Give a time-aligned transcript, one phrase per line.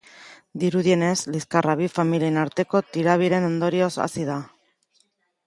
[0.61, 4.41] Dirudienez, liskarra bi familien arteko tirabiren ondorioz hasi da.